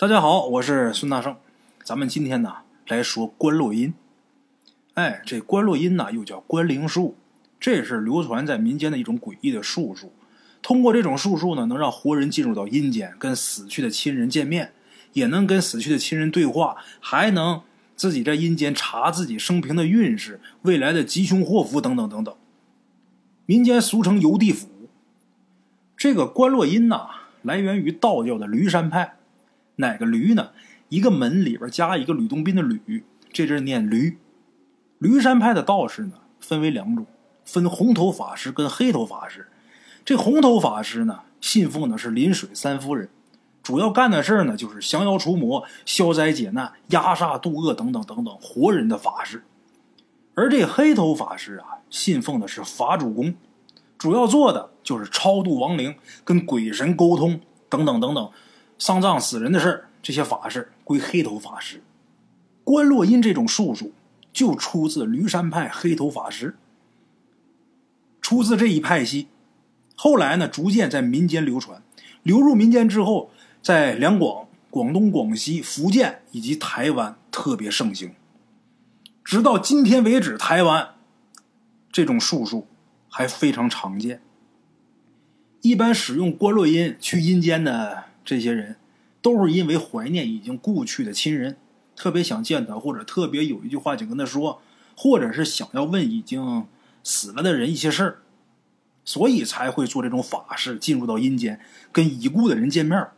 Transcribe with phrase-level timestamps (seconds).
[0.00, 1.34] 大家好，我是孙大圣，
[1.82, 3.92] 咱们今天呢来说观落阴。
[4.94, 7.16] 哎，这观落阴呢又叫观灵术，
[7.58, 10.12] 这也是流传在民间的一种诡异的术数。
[10.62, 14.72] 通过这种术数呢，能让活人进入到阴间，跟死去的亲人见面，
[15.14, 17.62] 也能跟死去的亲人对话，还能
[17.96, 22.32] 自己在阴间查自己生平的运势、未来的吉凶祸福等等等等。
[23.46, 24.68] 民间俗称游地府。
[25.96, 27.08] 这个观落阴呐，
[27.42, 29.16] 来源于道教的驴山派。
[29.78, 30.50] 哪个驴呢？
[30.88, 34.18] 一个门里边加一个吕洞宾的吕，这字念驴。
[34.98, 37.06] 驴山派的道士呢，分为两种，
[37.44, 39.46] 分红头法师跟黑头法师。
[40.04, 43.08] 这红头法师呢，信奉的是临水三夫人，
[43.62, 49.44] 主要干的事呢，就是降妖除魔、消灾解难、压煞渡厄等等等等活人的法事。
[50.34, 53.34] 而这黑头法师啊，信奉的是法主公，
[53.98, 58.30] 主要做的就是超度亡灵、跟鬼神沟通等等等等。
[58.78, 61.82] 丧葬死人的事儿，这些法事归黑头法师。
[62.62, 63.92] 观落音这种术数
[64.32, 66.56] 就出自驴山派黑头法师，
[68.20, 69.28] 出自这一派系。
[69.96, 71.82] 后来呢，逐渐在民间流传，
[72.22, 78.14] 流入民间之后，在两广、广东、广西、福建以及台湾特别盛行。
[79.24, 80.90] 直到今天为止，台湾
[81.90, 82.68] 这种术数
[83.08, 84.22] 还非常常见。
[85.62, 88.04] 一般使用观落音去阴间的。
[88.28, 88.76] 这些人
[89.22, 91.56] 都是因为怀念已经故去的亲人，
[91.96, 94.60] 特别想见他，或者特别有一句话想跟他说，
[94.94, 96.66] 或者是想要问已经
[97.02, 98.18] 死了的人一些事儿，
[99.02, 101.58] 所以才会做这种法事，进入到阴间
[101.90, 103.08] 跟已故的人见面。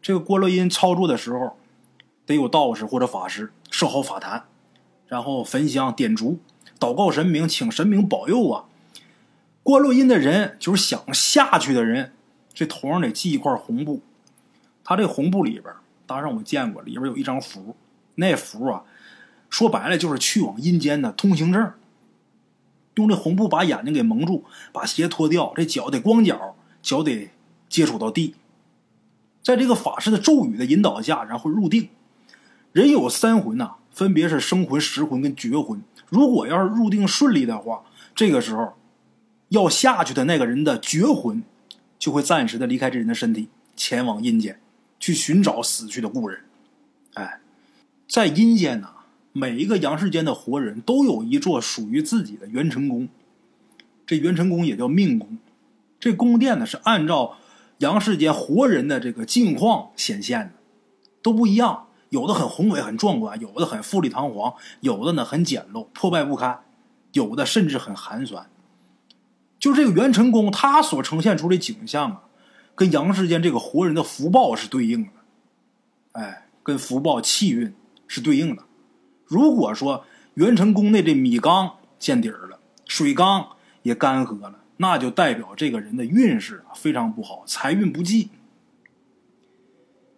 [0.00, 1.58] 这个郭落阴操作的时候，
[2.24, 4.46] 得有道士或者法师设好法坛，
[5.06, 6.38] 然后焚香点烛，
[6.80, 8.64] 祷告神明，请神明保佑啊。
[9.62, 12.14] 郭落阴的人就是想下去的人。
[12.56, 14.00] 这头上得系一块红布，
[14.82, 15.74] 他这红布里边，
[16.06, 17.76] 当然我见过，里边有一张符。
[18.14, 18.82] 那符啊，
[19.50, 21.70] 说白了就是去往阴间的通行证。
[22.94, 27.28] 用这红布把眼睛给蒙住，把鞋脱掉，这脚得光脚，脚得
[27.68, 28.36] 接触到地。
[29.42, 31.90] 在这个法师的咒语的引导下，然后入定。
[32.72, 35.82] 人有三魂呐，分别是生魂、食魂跟绝魂。
[36.08, 37.82] 如果要是入定顺利的话，
[38.14, 38.72] 这个时候
[39.50, 41.42] 要下去的那个人的绝魂。
[42.06, 44.60] 就会暂时的离开这人的身体，前往阴间，
[45.00, 46.38] 去寻找死去的故人。
[47.14, 47.40] 哎，
[48.08, 48.90] 在阴间呢，
[49.32, 53.08] 每一个阳世间的活人都有一座属于自己的元辰宫，
[54.06, 55.36] 这元辰宫也叫命宫。
[55.98, 57.38] 这宫殿呢是按照
[57.78, 60.52] 阳世间活人的这个境况显现的，
[61.20, 61.88] 都不一样。
[62.10, 66.60] 有的很宏伟很壮观，有的很富丽堂皇，有的呢很简陋破败不堪，
[67.10, 68.48] 有的甚至很寒酸。
[69.66, 72.22] 就这个元辰宫，它所呈现出的景象啊，
[72.76, 75.10] 跟阳世间这个活人的福报是对应的，
[76.12, 77.74] 哎，跟福报气运
[78.06, 78.62] 是对应的。
[79.24, 88.30] 如果说元辰宫内的米缸见底儿了，水缸也干涸了，那就代表这个人的运势非常不好，财运不济。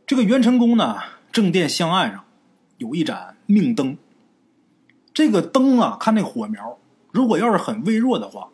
[0.07, 0.99] 这个元辰宫呢，
[1.33, 2.23] 正殿向岸上
[2.77, 3.97] 有一盏命灯，
[5.15, 6.79] 这个灯啊，看那火苗，
[7.11, 8.51] 如果要是很微弱的话。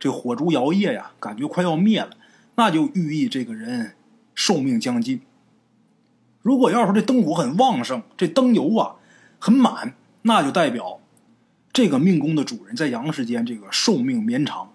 [0.00, 2.10] 这火烛摇曳呀，感觉快要灭了，
[2.54, 3.92] 那就寓意这个人
[4.34, 5.20] 寿命将近。
[6.40, 8.96] 如果要是这灯火很旺盛，这灯油啊
[9.38, 11.00] 很满，那就代表
[11.70, 14.72] 这个命宫的主人在阳世间这个寿命绵长。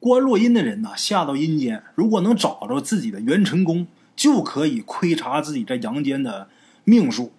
[0.00, 6.50] 观落阴的人呢，下到阴间，如果能找着自己的元辰宫，就可以窥察自己在阳间的
[6.82, 7.32] 命数，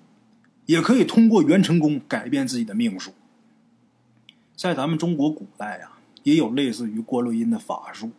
[0.67, 3.11] 也可以通过元辰宫改变自己的命数。
[4.55, 5.91] 在咱们中国古代呀。
[6.23, 8.11] 也有类似于观落阴的法术，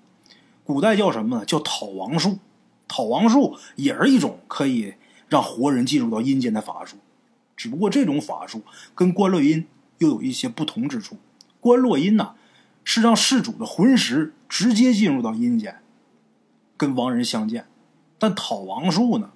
[0.65, 1.45] 古代叫什么呢？
[1.45, 2.39] 叫讨王术。
[2.89, 4.95] 讨王术也是一种可以
[5.29, 6.97] 让活人进入到阴间的法术，
[7.57, 8.63] 只不过这种法术
[8.95, 11.17] 跟观落阴又有一些不同之处。
[11.59, 12.35] 观落阴呢，
[12.85, 15.81] 是让事主的魂识直接进入到阴间，
[16.77, 17.63] 跟亡人相见；
[18.19, 19.31] 但讨王术呢，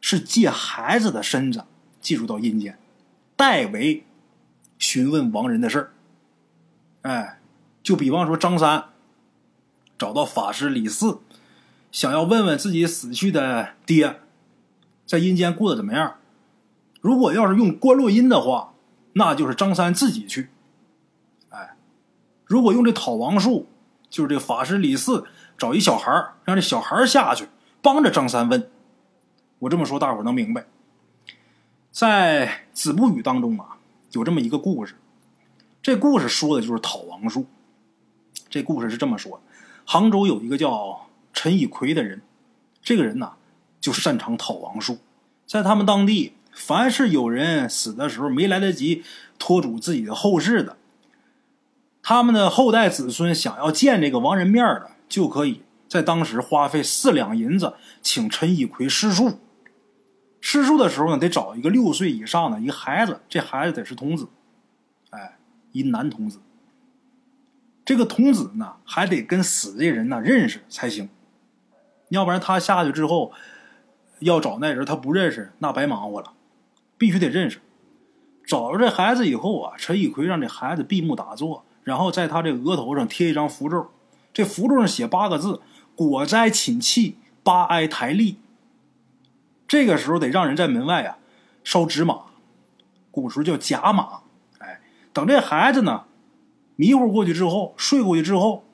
[0.00, 1.64] 是借孩子的身子
[2.00, 2.78] 进入到阴间，
[3.36, 4.04] 代为
[4.78, 5.92] 询问亡人的事儿。
[7.02, 7.40] 哎。
[7.84, 8.86] 就比方说，张三
[9.98, 11.20] 找到法师李四，
[11.92, 14.20] 想要问问自己死去的爹
[15.06, 16.16] 在阴间过得怎么样。
[17.02, 18.72] 如果要是用观落阴的话，
[19.12, 20.48] 那就是张三自己去。
[21.50, 21.76] 哎，
[22.46, 23.68] 如果用这讨王术，
[24.08, 25.26] 就是这个法师李四
[25.58, 27.48] 找一小孩让这小孩下去
[27.82, 28.70] 帮着张三问。
[29.58, 30.64] 我这么说，大伙能明白。
[31.90, 33.76] 在《子不语》当中啊，
[34.12, 34.96] 有这么一个故事，
[35.82, 37.46] 这故事说的就是讨王术。
[38.54, 39.40] 这故事是这么说的：
[39.84, 42.22] 杭州有一个叫陈以奎的人，
[42.80, 43.32] 这个人呢，
[43.80, 44.98] 就擅长讨王术，
[45.44, 49.02] 在他们当地，凡是有人死的时候没来得及
[49.40, 50.76] 托嘱自己的后事的，
[52.00, 59.40] 他们的后代子孙想要见这个亡人面的，就可以在当时花费四两银子请陈以奎施术。
[60.40, 64.28] 施术的时候呢，得找一个六岁以上的一个孩子，这孩子得是童子，
[65.10, 65.38] 哎，
[65.72, 66.38] 一男童子。
[67.84, 71.08] 这个童子呢，还得跟死这人呢认识才行，
[72.08, 73.32] 要不然他下去之后。
[74.20, 76.32] 要找那人，他不认识，那白忙活了。
[76.96, 77.60] 必须得认识。
[78.46, 83.90] 找着这孩子以后啊，陈一奎让这孩子闭目打坐，然后在他这额头上贴一张符咒，
[84.32, 85.60] 这符咒上写八个字
[85.96, 88.38] ：“果哉寝气，八哀台历。”
[89.68, 91.18] 这个时候得让人在门外啊
[91.62, 92.22] 烧纸马，
[93.10, 94.20] 古时候叫假马。
[94.58, 94.80] 哎，
[95.12, 96.04] 等这孩子呢
[96.76, 98.64] 迷糊过去之后，睡过去之后，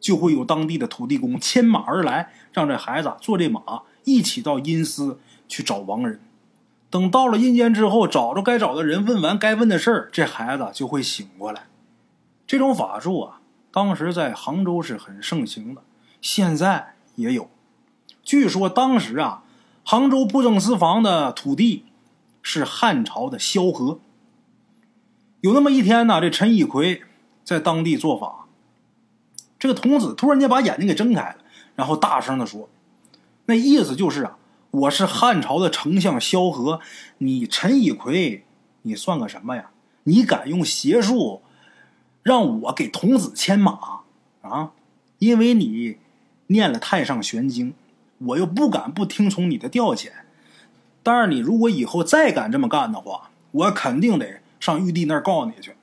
[0.00, 3.82] 就会有当地的土地公牵马而来，让这孩子坐这马。
[4.04, 6.20] 一起到阴司去找亡人，
[6.90, 11.68] 等到了阴间之后，找着该找的人，问完该问的事儿，这孩子就会醒过来。
[12.44, 15.82] 这种法术啊，当时在杭州是很盛行的，
[16.20, 17.48] 现在也有。
[18.24, 19.44] 据说当时啊，
[19.84, 21.84] 杭州布政司房的土地
[22.42, 24.00] 是汉朝的萧何。
[25.42, 27.02] 有那么一天呢，这陈一奎
[27.42, 28.46] 在当地做法，
[29.58, 31.36] 这个童子突然间把眼睛给睁开了，
[31.74, 32.68] 然后大声的说。
[33.46, 34.36] 那意思就是啊，
[34.70, 36.78] 我是汉朝的丞相萧何，
[37.18, 38.44] 你陈以奎，
[38.82, 39.70] 你算个什么呀？
[40.04, 41.42] 你敢用邪术
[42.22, 44.02] 让我给童子牵马
[44.42, 44.70] 啊？
[45.18, 45.96] 因为你
[46.46, 47.70] 念了《太上玄经》，
[48.18, 50.10] 我又不敢不听从你的调遣。
[51.02, 55.74] 但是你如果以后再敢这么干的话，我肯定得上玉帝那儿告你去，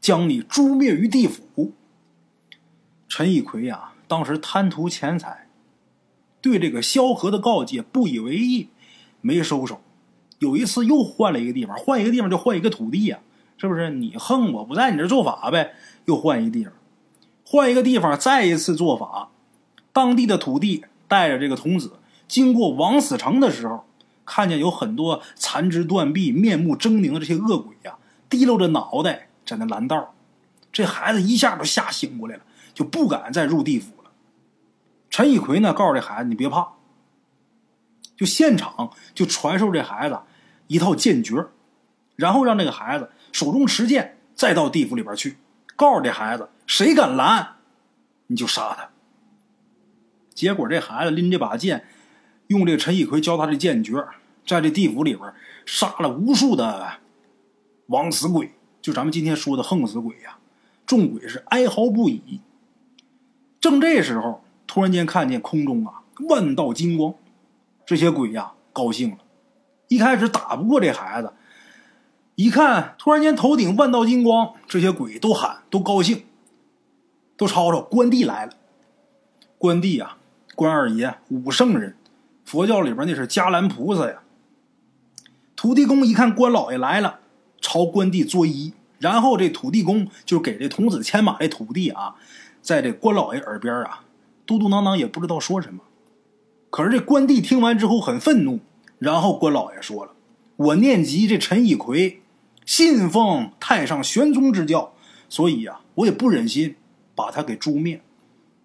[0.00, 1.74] 将你诛灭于地府。
[3.06, 5.48] 陈以奎呀，当时贪图钱财。
[6.40, 8.70] 对这个萧何的告诫不以为意，
[9.20, 9.82] 没收手。
[10.38, 13.18] 有一次又换了一个地方，换一个地方就换一个土地呀，
[13.58, 13.90] 是不是？
[13.90, 15.74] 你横我不在你这做法呗，
[16.06, 16.72] 又换一个地方，
[17.44, 19.28] 换一个地方再一次做法。
[19.92, 23.84] 当地的土地带着这个童子经过王死城的时候，
[24.24, 27.98] 看见有很多残肢断臂、面目狰狞的这些恶鬼呀，
[28.32, 30.14] 提溜着脑袋在那拦道。
[30.72, 32.42] 这孩子一下就吓醒过来了，
[32.72, 34.10] 就不敢再入地府了。
[35.10, 36.66] 陈一奎呢，告诉这孩子：“你别怕，
[38.16, 40.18] 就现场就传授这孩子
[40.66, 41.44] 一套剑诀，
[42.16, 45.36] 然后让这个孩子手中持剑，再到地府里边去，
[45.76, 47.56] 告诉这孩子，谁敢拦，
[48.28, 48.88] 你就杀他。”
[50.34, 51.84] 结果这孩子拎这把剑，
[52.46, 54.02] 用这陈一奎教他的剑诀，
[54.46, 55.30] 在这地府里边
[55.66, 57.01] 杀了无数的
[57.92, 58.50] 枉死鬼，
[58.80, 60.38] 就咱们今天说的横死鬼呀，
[60.84, 62.40] 众鬼是哀嚎不已。
[63.60, 64.42] 正这时候。
[64.64, 66.00] 突然间看见空中啊
[66.30, 67.12] 万道金光，
[67.84, 69.18] 这些鬼呀高兴了。
[69.88, 71.30] 一开始打不过这孩子，
[72.36, 76.24] 一看突然间头顶万道金光，这些鬼都喊都高兴，
[77.36, 78.54] 都吵吵关帝来了。
[79.58, 80.16] 关帝啊，
[80.54, 81.94] 关二爷武圣人，
[82.46, 84.22] 佛教里边那是迦兰菩萨呀。
[85.54, 87.20] 土地公一看关老爷来了，
[87.62, 92.16] 朝关帝作揖，然后这土地公就给这童子牵马这土地啊，
[92.60, 94.04] 在这关老爷耳边啊。
[94.44, 95.80] 嘟嘟囔囔也不知道说什么，
[96.68, 98.58] 可是这关帝听完之后很愤怒，
[98.98, 100.12] 然后关老爷说了
[100.56, 102.20] ：“我念及这陈以奎
[102.66, 104.92] 信奉太上玄宗之教，
[105.28, 106.74] 所以呀，我也不忍心
[107.14, 108.02] 把他给诛灭。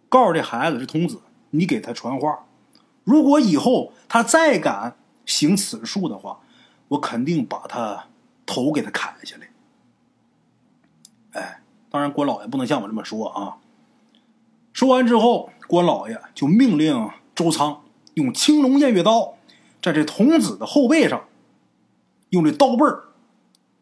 [0.09, 1.19] 告诉这孩子，这童子，
[1.51, 2.45] 你给他传话，
[3.03, 6.39] 如果以后他再敢行此术的话，
[6.89, 8.07] 我肯定把他
[8.47, 9.47] 头给他砍下来。”
[11.39, 11.61] 哎，
[11.91, 13.57] 当然关老爷不能像我这么说啊。
[14.73, 15.51] 说完之后。
[15.67, 19.33] 关老爷就命令周仓用青龙偃月刀，
[19.81, 21.25] 在这童子的后背上
[22.29, 23.03] 用这刀背儿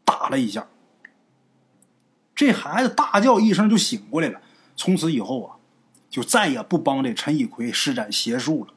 [0.03, 0.65] 打了一下。
[2.33, 4.41] 这孩子大叫一声就醒过来了。
[4.75, 5.57] 从此以后啊，
[6.09, 8.73] 就再也不帮这陈以奎施展邪术了。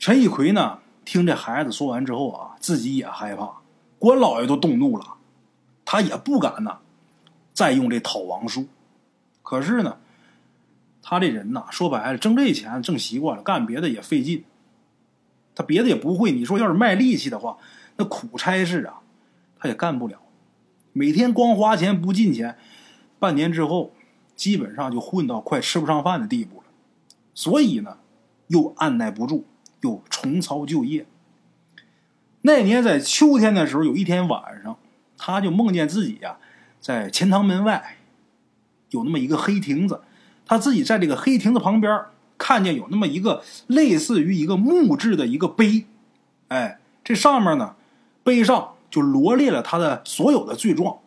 [0.00, 3.58] 陈以奎呢，听这孩子说完之后啊，自己也害怕。
[3.98, 5.04] 关老爷都动怒了，
[5.84, 6.78] 他也不敢呢，
[7.52, 8.66] 再用这讨王术。
[9.42, 9.98] 可是呢。
[11.00, 14.44] 他这人呐，说白了，挣这钱挣习惯了，干别的也费劲。
[15.54, 17.56] 他别的也不会，你说要是卖力气的话，
[17.96, 19.00] 那苦差事啊，
[19.58, 20.20] 他也干不了。
[20.92, 22.58] 每天光花钱不进钱，
[23.18, 23.94] 半年之后，
[24.36, 26.64] 基本上就混到快吃不上饭的地步了。
[27.32, 27.96] 所以呢，
[28.48, 29.46] 又按耐不住，
[29.80, 31.06] 又重操旧业。
[32.48, 34.74] 那年在秋天的时候，有一天晚上，
[35.18, 36.38] 他就梦见自己呀，
[36.80, 37.98] 在钱塘门外
[38.88, 40.00] 有那么一个黑亭子。
[40.46, 42.06] 他自己在这个黑亭子旁边
[42.38, 45.84] 看见有那么一个类似于一个木质的一个碑，
[46.48, 47.76] 哎，这上面呢，
[48.24, 51.00] 碑上就罗列了他的所有的罪状，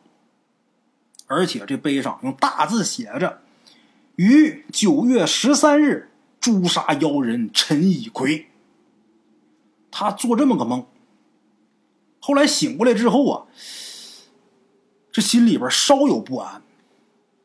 [1.25, 3.41] 而且这碑上用大字写着
[4.15, 8.45] ：“于九月十三日诛杀妖人陈以奎。”
[9.89, 10.85] 他做这么个梦，
[12.21, 13.45] 后来醒过来之后啊，
[15.11, 16.61] 这心里边稍有不安，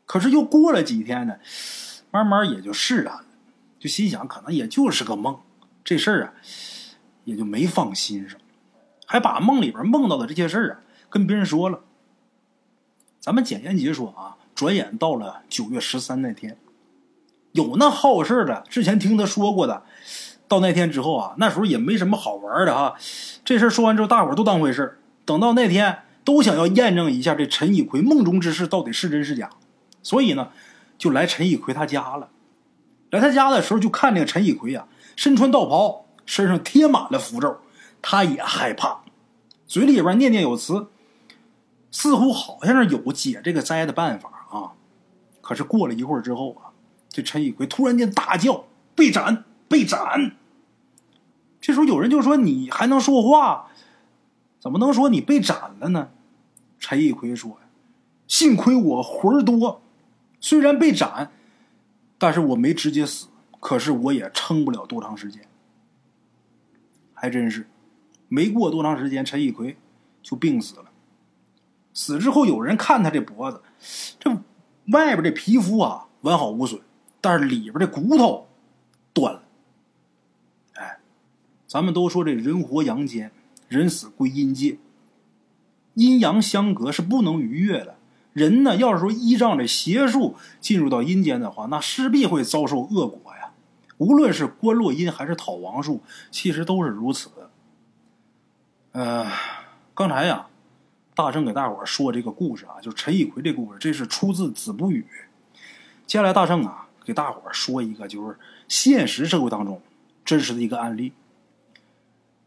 [0.05, 1.39] 可是又过了几天呢。
[2.13, 3.25] 慢慢也就释然了，
[3.79, 5.39] 就心想可能也就是个梦，
[5.85, 6.35] 这事儿啊
[7.25, 8.41] 也就没放心上，
[9.05, 10.81] 还把梦里边梦到的这些事儿啊
[11.11, 11.81] 跟别人说了。
[13.21, 16.57] 咱们简言结说啊，转眼到了九月十三那天，
[17.53, 19.83] 有那好事的，之前听他说过的，
[20.49, 22.95] 到那天之后啊，那时候也没什么好玩的哈。
[23.45, 29.51] 这事说完之后，大伙都当回事等到那天，都想要验证一下这陈以奎梦中之事到底是真是假，
[30.03, 30.49] 所以呢。
[30.99, 32.31] 就来陈以奎他家了，
[33.11, 37.55] 来他家的时候就看那个陈以奎呀，身穿道袍，身上贴满了符咒，
[38.01, 39.03] 他也害怕，
[39.67, 40.87] 嘴里边念念有词，
[41.91, 44.73] 似乎好像是有解这个灾的办法啊。
[45.43, 46.73] 可是过了一会儿之后啊，
[47.11, 48.65] 这陈以奎突然间大叫
[48.97, 49.45] ：“被斩！
[49.69, 50.37] 被斩！”
[51.61, 53.69] 这时候有人就说：“你还能说话？
[54.59, 56.11] 怎么能说你被斩了呢？”
[56.79, 57.59] 陈以奎说
[58.29, 59.83] ：“幸亏我魂儿多。”
[60.41, 61.33] 虽然被斩，
[62.19, 65.43] 但是我没直接死，可是我也撑不了多长时间。
[67.15, 67.67] 还真是，
[68.29, 69.77] 没过多长时间，陈以奎
[70.23, 70.85] 就病死了。
[71.95, 73.63] 死之后，有人看他这脖子，
[74.21, 74.31] 这
[74.93, 76.81] 外边的皮肤啊完好无损，
[77.21, 78.47] 但是里边的骨头
[79.15, 79.43] 断了。
[81.67, 83.33] 咱们都说这人活阳间，
[83.69, 84.79] 人死归阴界，
[85.95, 87.97] 阴阳相隔是不能逾越的。
[88.33, 93.51] 人呢，要是说依仗着邪术进入到阴间的话，那势必会遭受恶果呀。
[93.99, 97.31] 无论是观落阴还是讨王术，其实都是如此。
[98.93, 99.27] 呃，
[99.95, 100.49] 刚才呀，
[101.15, 105.07] 大圣给大伙说这个故事啊，就是陈以奎这故事，这是出自《子不语》。
[106.07, 109.81] 接下来，大圣啊，给大伙说一个就是现实社会当中
[110.27, 111.13] 真实的一个案例。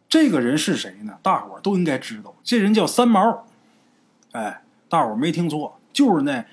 [0.10, 1.20] 这个人是谁呢？
[1.22, 3.46] 大伙都应该知道，这人叫三毛。
[4.32, 5.80] 哎，大伙没听错。
[5.94, 6.46] 就是那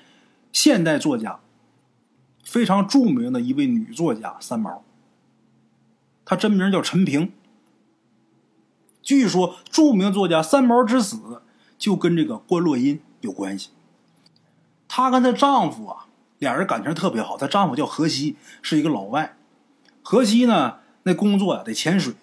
[0.53, 1.39] 现代作家，
[2.43, 4.83] 非常著名的一位女作家三毛。
[6.23, 7.31] 她真名叫陈平。
[9.01, 11.41] 据说著名作家三毛之死
[11.77, 13.69] 就跟这个关洛音有关系。
[14.87, 16.07] 她跟她丈夫啊，
[16.39, 17.37] 俩人感情特别好。
[17.37, 19.37] 她丈夫叫何西，是一个老外。
[20.03, 22.13] 何西呢，那工作呀得潜水，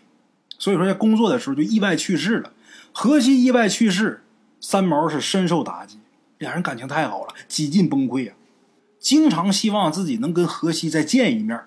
[0.59, 2.53] 所以说在工作的时候就意外去世了。
[2.93, 4.23] 何西意外去世，
[4.61, 5.99] 三毛是深受打击。
[6.39, 8.35] 两人感情太好了，几近崩溃啊！
[8.99, 11.61] 经常希望自己能跟荷西再见一面，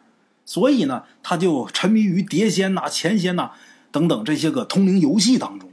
[0.46, 3.52] 所以呢，他就沉迷于碟仙呐、钱仙呐
[3.92, 5.70] 等等这些个通灵游戏当中。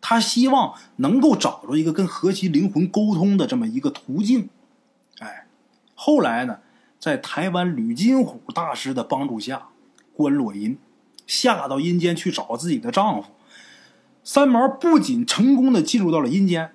[0.00, 4.48] 他希望能够找着一个跟荷西灵魂沟通的这么一个途径。
[5.18, 5.46] 哎，
[5.94, 6.58] 后来呢，
[6.98, 9.68] 在台湾吕金虎大师的帮助下，
[10.14, 10.78] 关洛音
[11.26, 13.28] 下到阴间去找自己的丈夫
[14.22, 16.72] 三毛，不仅成功的进入到了阴间。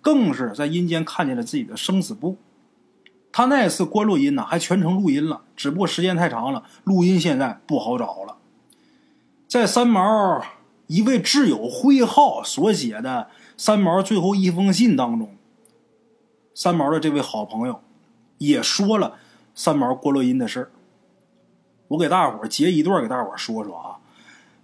[0.00, 2.36] 更是在阴间看见了自己的生死簿。
[3.30, 8.38] 他那次关录音呢，还全程录音了，只不过时间太长了，录音现在不好找了。
[9.46, 10.44] 在三毛
[10.88, 15.36] 一位挚友徽浩所写的三毛最后一封信当中，
[16.52, 17.80] 三毛的这位好朋友
[18.38, 19.18] 也说了
[19.54, 20.70] 三毛关录音的事儿。
[21.92, 23.96] 我给大伙截一段给大伙说说啊。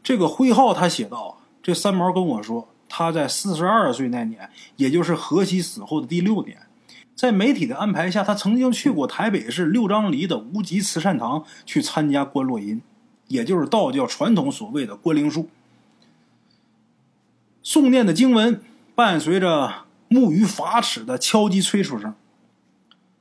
[0.02, 6.56] 这个徽浩他写道：“这三毛跟我说。”他在四十二岁那年，也就是何西死后的第六年，
[7.14, 12.80] 在媒体的安排下，他曾经去过台北市六张犁的无极慈善堂去参加观落阴，
[13.26, 15.50] 也就是道教传统所谓的观灵术。
[17.62, 18.62] 诵念的经文
[18.94, 22.14] 伴随着木鱼法尺的敲击催促声。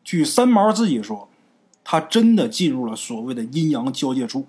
[0.02, 1.28] 据三毛自己说，
[1.90, 4.46] 他真的进入了所谓的阴阳交界处，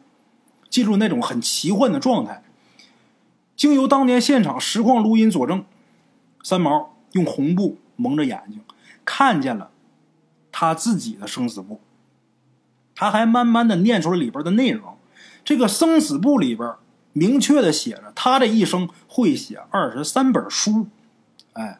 [0.69, 2.43] 进入那种很奇幻的状态。
[3.55, 5.65] 经由当年现场实况录音佐证，
[6.43, 8.61] 三毛用红布蒙着眼睛，
[9.05, 9.71] 看见了
[10.51, 11.81] 他自己的生死簿。
[12.97, 14.97] 他还慢慢的念出了里边的内容。
[15.45, 16.75] 这个生死簿里边
[17.13, 20.89] 明确的写着，他这一生会写二十三本书。
[21.53, 21.79] 哎，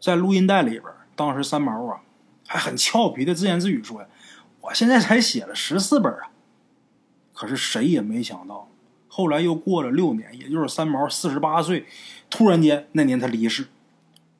[0.00, 2.00] 在录音带里边，当时三毛啊
[2.46, 4.08] 还很俏皮的自言自语说：“呀，
[4.64, 6.30] 我现在才写了十四本啊。”
[7.32, 8.68] 可是谁也没想到。
[9.08, 11.86] 后来又过了六年，也就是三毛四十八岁，
[12.28, 13.68] 突然间那年他离世。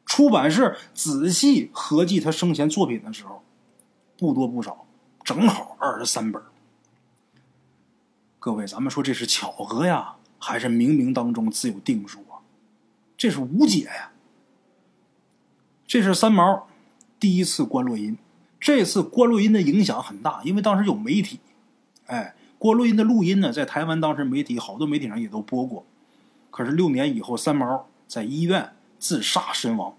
[0.04, 3.43] 出版社仔细合计他生前作品的时候，
[4.19, 4.85] 不多不少，
[5.23, 6.43] 正好二十三本。
[8.38, 12.43] 各位，咱们说这是巧合呀，还是冥冥当中自有定数啊？
[13.16, 14.12] 这是无解呀。
[15.87, 16.69] 这是三毛
[17.19, 18.19] 第一次观落音，
[18.64, 21.38] 这次观落阴的影响很大，因为当时有媒体，
[22.06, 25.85] 哎，观落阴的录音呢，在台湾当时媒体好多媒体上也都播过。
[26.50, 29.92] 可是六年以后，三毛在医院自杀身亡。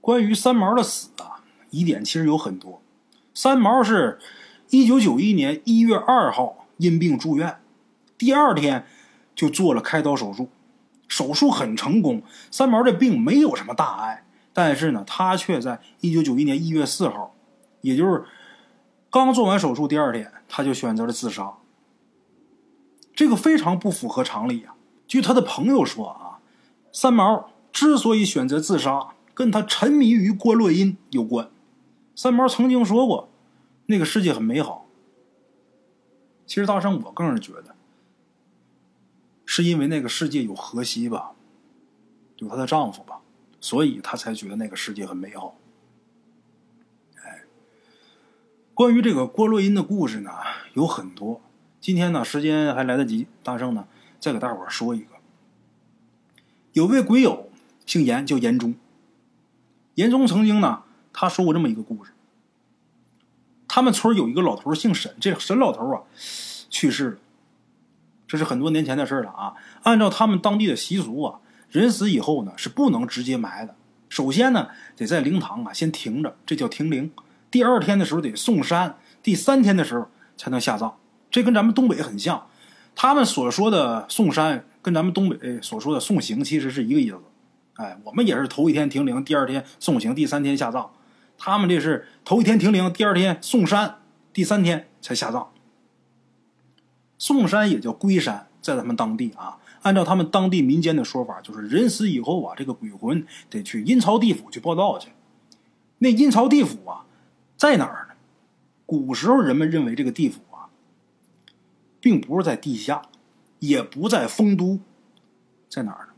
[0.00, 2.82] 关于三毛的死啊，疑点其实有很多。
[3.32, 4.18] 三毛是
[4.70, 7.60] 一九九一年一月二号因病住院，
[8.18, 8.86] 第二天
[9.36, 10.48] 就做了开刀手术，
[11.06, 12.20] 手术很成功。
[12.50, 17.32] 三毛这病没有什么大碍，但是呢，他却在一九九一年一月四号，
[17.84, 18.24] 也就是
[19.10, 21.54] 刚做完手术第二天，他就选择了自杀。
[23.14, 24.74] 这个非常不符合常理啊！
[25.06, 26.40] 据他的朋友说啊，
[26.92, 29.10] 三毛之所以选择自杀。
[29.34, 31.50] 跟他沉迷于观落阴有关。
[32.14, 33.28] 三毛曾经说过，
[33.86, 34.86] 那个世界很美好。
[36.46, 37.74] 其实大圣，我更是觉得，
[39.44, 41.32] 是因为那个世界有荷西吧，
[42.36, 43.22] 有她的丈夫吧，
[43.60, 45.56] 所以她才觉得那个世界很美好。
[47.24, 47.42] 哎，
[48.74, 50.32] 关于这个观落阴的故事呢，
[50.72, 51.40] 有很多。
[51.80, 53.86] 今天呢，时间还来得及，大圣呢，
[54.18, 55.14] 再给大伙说一个。
[56.72, 57.50] 有位鬼友
[57.86, 58.74] 姓严，叫严忠。
[59.94, 62.10] 严忠曾经呢，他说过这么一个故事。
[63.68, 66.02] 他们村有一个老头姓沈，这沈老头啊
[66.68, 67.18] 去世了，
[68.26, 69.54] 这是很多年前的事了啊。
[69.84, 71.38] 按照他们当地的习俗啊，
[71.70, 73.76] 人死以后呢是不能直接埋的，
[74.08, 77.12] 首先呢得在灵堂啊先停着，这叫停灵。
[77.54, 80.96] 第二天的时候得送山，第三天的时候才能下葬。
[81.30, 82.48] 这跟咱们东北很像，
[82.96, 87.20] 他们所说的送山跟咱们东北所说的送行其实是一个意思。
[87.74, 90.90] 哎，我们也是头一天停灵，第二天送行，第三天下葬。
[91.38, 93.98] 他们这是头一天停灵，第二天送山，
[94.32, 95.52] 第三天才下葬。
[97.18, 105.10] 送山也叫归山，在他们当地啊，按照他们当地民间的说法，就是人死以后啊，这个鬼魂得去阴曹地府去报道去。
[105.98, 107.06] 那阴曹地府啊，
[107.56, 108.14] 在哪儿呢？
[108.86, 110.68] 古时候人们认为这个地府啊，
[112.00, 113.02] 并不是在地下，
[113.60, 114.80] 也不在丰都，
[115.68, 116.12] 在哪儿呢？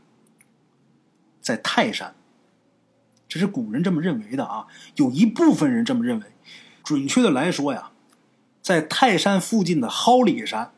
[1.41, 2.15] 在泰山，
[3.27, 4.67] 这是古人这么认为的啊。
[4.95, 6.25] 有一部分人这么认为，
[6.83, 7.91] 准确的来说呀，
[8.61, 10.73] 在泰山附近的蒿里山。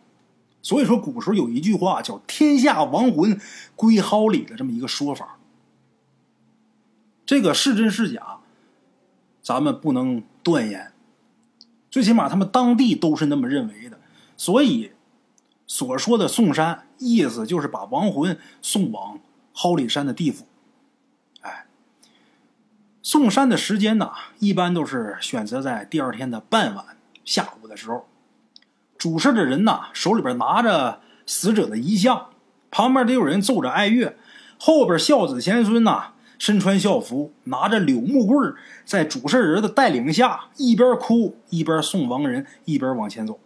[0.62, 3.40] 所以说，古时候有一句话叫“天下亡魂
[3.78, 5.40] 归蒿里”的这么一个说法。
[7.26, 8.39] 这个是真是假，
[9.50, 10.92] 咱们不能断言。
[11.90, 14.00] 最起码他们当地都是那么认为的。
[14.38, 14.92] 所以
[15.66, 19.20] 所说的送山，意思就是把亡魂送往
[19.56, 20.46] 蒿里山的地府。
[21.42, 21.66] 哎
[23.02, 26.86] 送山的时间呢，一般都是选择在第二天的傍晚、
[27.26, 28.08] 下午的时候。
[29.00, 32.28] 主事的人呢，手里边拿着死者的遗像，
[32.70, 34.16] 旁边得有人奏着哀乐，
[34.60, 43.40] 后边孝子贤孙呐，身穿校服，拿着柳木棍在主事人的带领下，一边哭一边送亡人，一边往前走，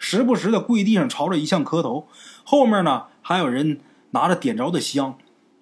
[0.00, 2.08] 时不时的跪地上朝着遗像磕头。
[2.42, 3.78] 后面呢，还有人
[4.10, 5.16] 拿着点着的香，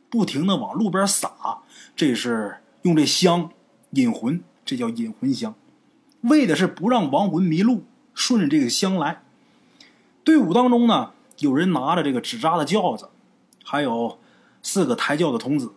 [0.09, 1.59] 不停的往路边撒，
[1.94, 2.57] 这是。
[2.83, 3.51] 用这香
[3.90, 5.57] 引魂，这叫引魂香，
[6.20, 7.83] 为的是不让亡魂迷路，
[8.14, 9.25] 顺着这个香来。
[10.22, 13.09] 队伍当中呢，有人拿着这个纸扎的轿子，
[13.64, 14.20] 还有
[14.62, 15.72] 四个抬轿的童子。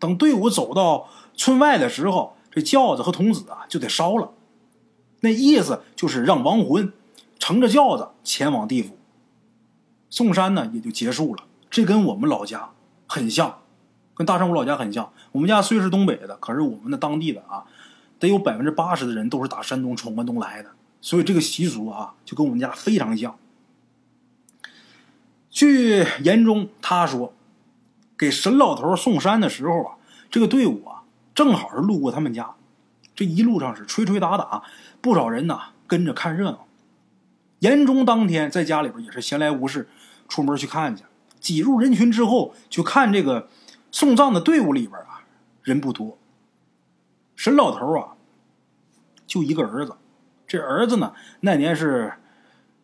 [0.00, 4.32] 等队伍走到村外的时候，这轿子和童子啊就得烧了。
[5.20, 6.92] 那意思就是让亡魂
[7.38, 8.96] 乘着轿子前往地府。
[10.08, 11.44] 送山呢也就结束了。
[11.70, 12.70] 这跟我们老家
[13.06, 13.58] 很像。
[14.14, 17.64] 跟大山我老家很像，我们家虽是东北的，可是我们的当地的啊，
[18.18, 23.38] 得有百分之八十的人都是打山东闯关东来的，所以这个习俗啊，就跟我们家非常像。
[25.48, 27.32] 据言中他说，
[28.20, 29.94] 给沈老头送山的时候啊，
[30.30, 31.04] 这个队伍啊，
[31.34, 32.54] 正好是路过他们家，
[33.14, 34.62] 这一路上是吹吹打打，
[35.00, 36.66] 不少人呐跟着看热闹。
[37.60, 39.88] 言中当天在家里边也是闲来无事，
[40.28, 41.02] 出门去看去，
[41.40, 43.48] 挤入人群之后，去看这个。
[43.92, 45.24] 送葬的队伍里边啊，
[45.64, 46.16] 人不多。
[47.34, 48.12] 沈老头啊，
[49.26, 49.96] 就一个儿子。
[50.46, 52.12] 这儿子呢，那年是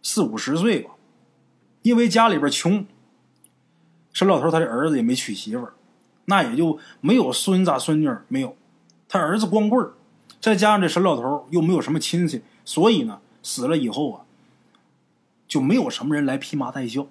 [0.03, 0.91] 四五十岁吧。
[1.83, 2.85] 因为家里边穷，
[4.17, 5.75] 沈老头他的儿子也没娶媳妇儿，
[6.25, 8.57] 那也就没有孙子孙女没有。
[9.11, 9.93] 他儿子光棍儿，
[10.41, 14.25] 再加上这沈老头又没有什么亲戚，所以呢，死了以后啊，
[15.47, 17.07] 就没有什么人来披麻戴孝。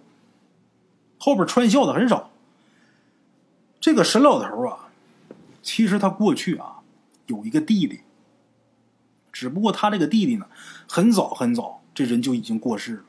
[1.20, 2.32] 后边穿孝的很少。
[3.80, 4.90] 这个沈老头啊，
[5.62, 6.78] 其实他过去啊
[7.28, 8.00] 有一个弟弟，
[9.32, 10.48] 只不过他这个弟弟呢，
[10.88, 13.04] 很早很早这人就已经过世了。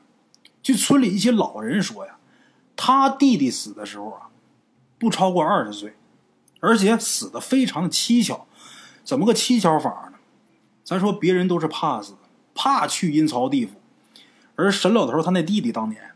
[0.61, 2.16] 据村里一些老人说呀，
[2.77, 4.29] 他弟弟死的时候啊，
[4.97, 5.95] 不超过二十岁，
[6.61, 8.47] 而且死的非常蹊跷。
[9.03, 10.19] 怎么个蹊跷法呢？
[10.83, 12.15] 咱说别人都是怕死，
[12.53, 13.81] 怕去阴曹地府，
[14.55, 16.11] 而沈老头他那弟弟当年，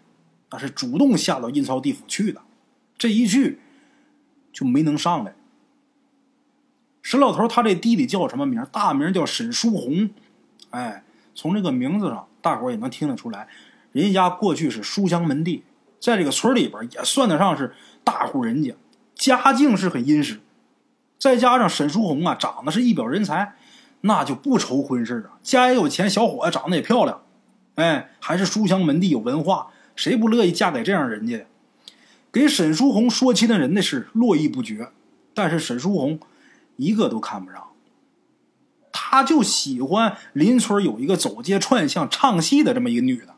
[0.52, 2.42] 那是主动下到阴曹地府去的，
[2.98, 3.60] 这一去
[4.54, 5.34] 就没能上来。
[7.02, 8.66] 沈老头他这弟弟叫什么名？
[8.72, 10.12] 大名叫沈书红。
[10.70, 13.48] 哎，从这个名字上，大伙也能听得出来，
[13.92, 15.64] 人家过去是书香门第，
[16.02, 18.74] 在这个村里边也算得上是大户人家，
[19.16, 20.42] 家境是很殷实。
[21.20, 23.54] 再加上沈书红啊，长得是一表人才，
[24.02, 25.38] 那就不愁婚事啊。
[25.44, 27.22] 家也有钱，小伙子长得也漂亮，
[27.76, 31.46] 哎，还是书香门第，有文化，谁不乐意嫁给这样人家呀？
[32.32, 34.90] 给沈书红说亲的人那是络绎不绝，
[35.36, 36.20] 但是沈书红
[36.78, 37.68] 一个都看不上。
[38.92, 43.36] 他就喜欢邻村有一个走街串巷唱戏的这么一个女的，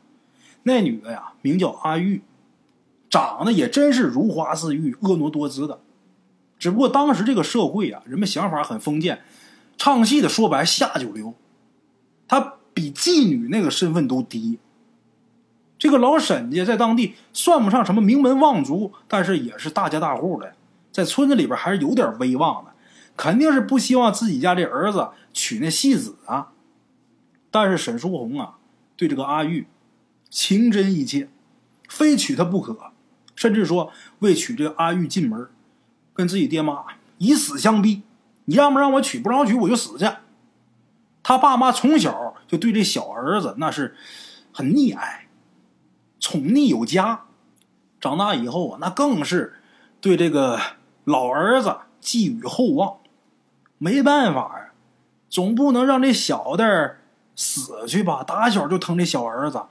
[0.64, 2.22] 那女的呀名叫阿玉，
[3.14, 5.82] 长得也真是如花似玉、婀娜多姿的。
[6.58, 9.22] 只不过当时这个社会啊，人们想法很封建，
[9.78, 11.36] 唱戏的说白下九流，
[12.28, 14.58] 他比妓女那个身份都低。
[15.78, 20.56] 这个老沈家在当地算不上什么名门望族，但是也是大家大户的，
[20.92, 22.72] 在村子里边还是有点威望的，
[23.16, 26.54] 肯定是不希望自己家这儿子娶那戏子啊。
[27.52, 28.56] 但是沈书红啊，
[28.98, 29.68] 对这个阿玉
[30.32, 31.30] 情真意切，
[31.88, 32.93] 非娶她不可，
[33.44, 35.50] 甚至说为娶这阿玉进门。
[36.14, 36.86] 跟自己爹妈
[37.18, 38.04] 以死相逼，
[38.46, 39.20] 你让不让我娶？
[39.20, 40.08] 不让我娶，我就死去。
[41.22, 43.96] 他爸妈从小就对这小儿子那是
[44.54, 45.28] 很溺爱，
[46.22, 47.24] 宠溺有加。
[48.00, 49.56] 长大以后啊，那更是
[50.00, 50.58] 对这个
[51.04, 53.00] 老儿子寄予厚望。
[53.78, 54.72] 没办法呀，
[55.30, 56.98] 总不能让这小的
[57.36, 58.24] 死去吧？
[58.24, 59.64] 打小就疼这小儿子，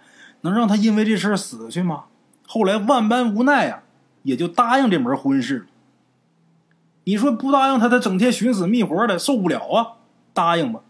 [0.42, 2.04] 能让他因为这事儿死去吗？
[2.52, 3.82] 后来万般无奈呀，
[4.24, 5.66] 也就答应这门婚事。
[7.04, 9.96] 你说不答应他，他整天寻死觅活的，受不了啊！
[10.34, 10.80] 答应吧，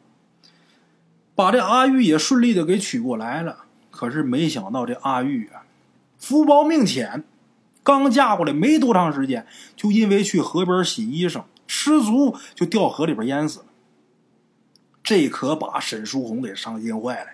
[1.37, 3.59] 把这阿玉也顺利的给娶过来了。
[3.93, 5.63] 可是没想到这阿玉啊，
[6.19, 7.23] 福薄命浅，
[7.85, 9.47] 刚嫁过来没多长时间，
[9.77, 13.67] 就因为去河边洗衣裳失足，就掉河里边淹死了。
[15.05, 17.31] 这可把沈书红给伤心坏了。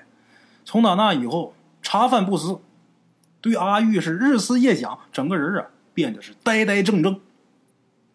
[0.66, 2.58] 从打那以后，茶饭不思，
[3.40, 7.20] 对阿玉是日思夜想，整个人啊变得是呆呆怔怔。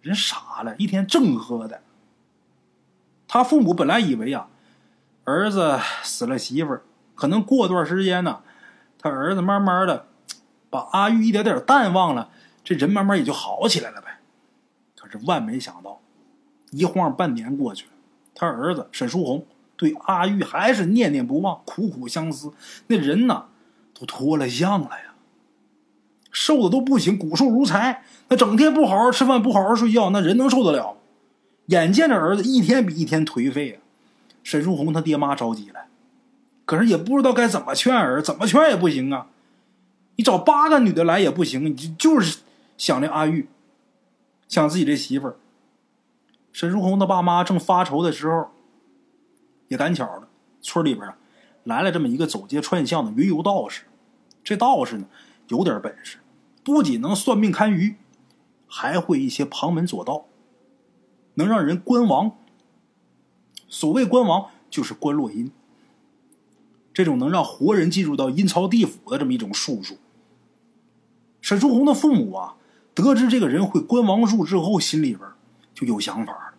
[0.02, 1.82] 人傻了，一天正喝的。
[3.28, 4.50] 他父母本来以为啊，
[5.24, 6.84] 儿子死了媳妇儿，
[7.16, 8.42] 可能过段时间呢，
[9.00, 10.08] 他儿子慢慢的
[10.70, 12.30] 把阿玉一点点淡忘了，
[12.64, 14.20] 这人慢慢也就好起来了呗。
[14.98, 16.02] 可是万没想到，
[16.72, 17.92] 一晃半年过去了，
[18.36, 22.52] 他儿子沈书红对阿玉还是念念不忘，苦苦相思。
[22.88, 23.46] 那人呢，
[23.98, 25.13] 都脱了相了呀。
[26.34, 28.04] 瘦的都不行，骨瘦如柴。
[28.28, 30.98] 那整天不好好吃饭，不好好睡觉，那人能受得了？
[31.68, 33.80] 眼见着儿子一天比一天颓废啊，
[34.44, 35.86] 沈书红他爹妈着急了，
[36.66, 39.28] 可是也不知道该怎么劝儿，怎么劝也不行啊。
[40.18, 42.40] 你找八个女的来也不行，你就是
[42.78, 43.48] 想这阿玉，
[44.50, 45.38] 想自己这媳妇儿。
[46.52, 48.48] 沈书红他爸妈正发愁的时候，
[49.70, 50.28] 也赶巧了，
[50.62, 51.08] 村里边
[51.64, 53.84] 来了这么一个走街串巷的云游道士。
[54.44, 55.06] 这道士呢
[55.48, 56.18] 有点本事。
[56.64, 57.96] 不仅能算命堪舆，
[58.68, 60.26] 还会一些旁门左道，
[61.36, 62.38] 能让人观亡。
[63.68, 65.52] 所谓观亡，就是观落阴，
[66.94, 69.98] 这种能让活人进入到阴曹地府的这么一种术数。
[71.42, 72.56] 沈书红的父母啊，
[72.94, 75.28] 得知这个人会观亡术之后，心里边
[75.74, 76.54] 就有想法，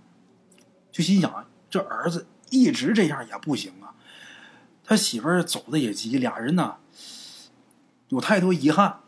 [0.91, 3.95] 就心想：这儿子一直这样也不行啊，
[4.83, 6.77] 他媳妇儿走的也急，俩人呢
[8.09, 9.01] 有太多遗憾。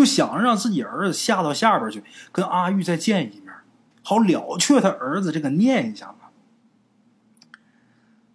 [0.00, 3.52] 就想着让自己儿子下到下边去，跟阿玉再见一面，
[4.02, 6.32] 好了却他儿子这个念想啊。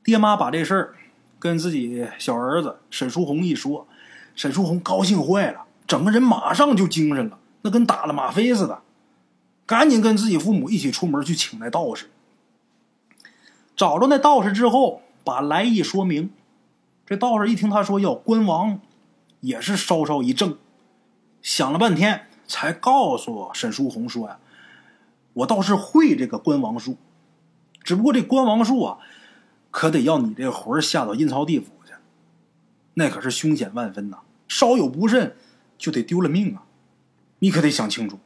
[0.03, 0.95] 爹妈把这事儿
[1.39, 3.87] 跟自己小儿子沈书红一说，
[4.35, 8.83] 沈书红高兴坏了，整个人马上就精神了，那跟打了吗啡似的，
[9.65, 12.11] 赶紧跟自己父母一起出门去请那道士。
[13.75, 16.29] 找着那道士之后，把来意说明。
[17.07, 18.79] 这道士一听他说要关王，
[19.39, 20.59] 也是稍稍一怔。
[21.45, 24.39] 想了半天，才告诉沈书红说：“呀，
[25.33, 26.97] 我倒是会这个观王术，
[27.83, 28.97] 只不过这观王术啊，
[29.69, 31.93] 可得要你这魂下到阴曹地府去，
[32.95, 34.21] 那可是凶险万分呐！
[34.47, 35.35] 稍有不慎，
[35.77, 36.63] 就得丢了命啊！
[37.37, 38.17] 你可得想清楚。”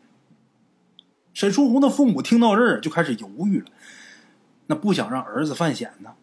[1.35, 3.65] 沈书红的父母听到这儿就开始犹豫了，
[4.67, 6.13] 那不想让儿子犯险呢。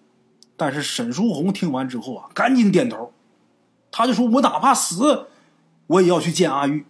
[0.56, 3.12] 但是沈书红听完之后啊，赶紧点头。
[3.90, 5.28] 他就说：“我哪怕死，
[5.86, 6.84] 我也要去见阿玉。”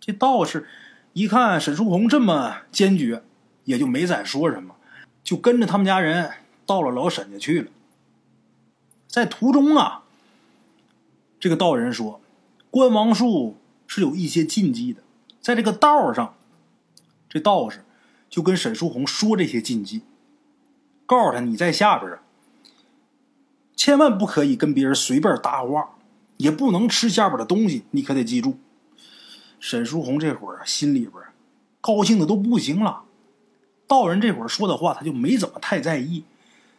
[0.00, 0.68] 这道士
[1.12, 3.22] 一看沈书红这么坚决，
[3.64, 4.76] 也就没再说什么，
[5.22, 6.32] 就跟着他们家人
[6.66, 7.70] 到了老沈家去了。
[9.06, 10.02] 在途中啊，
[11.38, 12.20] 这个道人说
[12.70, 15.02] ：“观王术是有一些禁忌的，
[15.40, 16.34] 在这个道上，
[17.28, 17.84] 这道士
[18.28, 20.02] 就跟沈书红说这些禁忌，
[21.06, 22.20] 告诉他你在下边啊。”
[23.76, 25.96] 千万不可以跟别人随便搭话，
[26.36, 28.58] 也不能吃下边的东西，你可得记住。
[29.60, 31.14] 沈书红这会儿心里边
[31.80, 33.04] 高兴的都不行了，
[33.86, 36.24] 道人这会儿说的话他就没怎么太在意，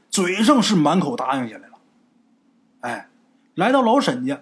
[0.09, 1.73] 嘴上是满口答应下来了。
[2.81, 3.09] 哎，
[3.55, 4.41] 来到老沈家，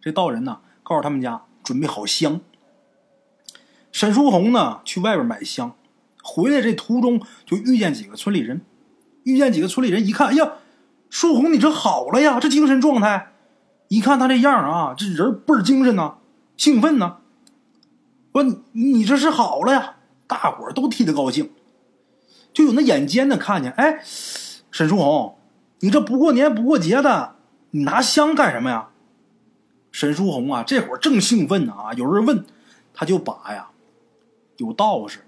[0.00, 2.40] 这道人呢告诉他们家准备好香。
[3.90, 5.74] 沈书红呢去外边买香，
[6.22, 8.60] 回来这途中就遇见几个村里人，
[9.24, 10.52] 遇见几个村里人一看，哎呀！
[11.10, 12.40] 书红，你这好了呀？
[12.40, 13.33] 这精神状态，
[13.88, 16.14] 一看他这样啊，这人倍儿精神呐，
[16.56, 17.18] 兴奋呐。
[18.32, 19.96] 说你你这是好了呀？
[20.26, 21.50] 大伙儿都替他高兴。
[22.52, 24.02] 就有那眼尖的看见，哎，
[24.70, 25.36] 沈书红，
[25.80, 27.36] 你这不过年不过节的，
[27.70, 28.88] 你拿香干什么呀？
[29.92, 31.92] 沈书红啊，这会儿正兴奋呢啊！
[31.94, 32.44] 有人问，
[32.92, 33.70] 他就把呀，
[34.56, 35.26] 有道士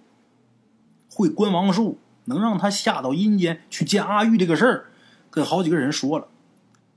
[1.13, 4.87] 会观王术，能让他下到阴间去见阿玉这个事儿。
[5.31, 6.29] 跟好几个人说了，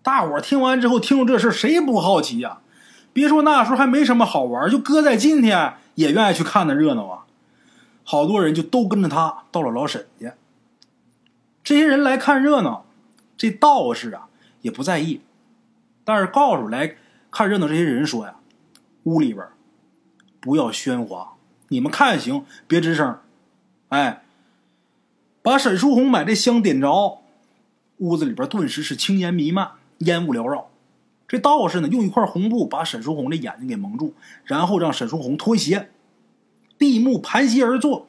[0.01, 2.59] 大伙听完之后，听了这事谁不好奇呀？
[3.11, 7.25] 别说那时候还没什么好玩，就搁在今天也愿意去看那热闹啊！
[8.03, 10.33] 好多人就都跟着他到了老沈家。
[11.63, 12.85] 这些人来看热闹，
[13.37, 14.29] 这道士啊
[14.61, 15.21] 也不在意，
[16.03, 16.95] 但是告诉来
[17.29, 18.35] 看热闹这些人说呀
[19.03, 19.45] ：“屋里边
[20.39, 21.33] 不要喧哗，
[21.67, 23.19] 你们看行，别吱声。”
[23.89, 24.23] 哎，
[25.41, 27.19] 把沈书红买这香点着。
[27.97, 30.69] 屋子里边顿时是青烟弥漫，烟雾缭绕。
[31.27, 35.89] 这道士呢，用一块红布把沈书红的眼睛给蒙住，然后让沈书红脱鞋，
[36.77, 38.07] 闭目盘膝而坐。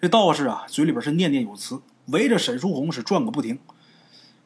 [0.00, 3.58] 这道士啊，嘴里边是念念有词，围着沈书红是转个不停。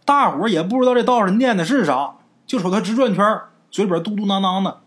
[0.04, 4.80] 大伙儿也不知道这道士念的是啥，就瞅他直转圈，嘴里边嘟嘟囔囔的。